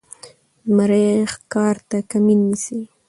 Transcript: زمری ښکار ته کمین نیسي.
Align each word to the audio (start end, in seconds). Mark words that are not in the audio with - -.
زمری 0.69 1.07
ښکار 1.31 1.75
ته 1.89 1.97
کمین 2.09 2.39
نیسي. 2.49 2.79